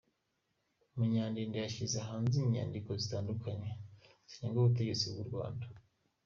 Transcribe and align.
Munyandinda 0.95 1.55
yashyize 1.63 1.97
hanze 2.07 2.35
inyandiko 2.39 2.89
zitandukanye 3.01 3.69
zinenga 4.29 4.57
ubutegetsi 4.59 5.05
bw’u 5.11 5.27
Rwanda. 5.29 5.65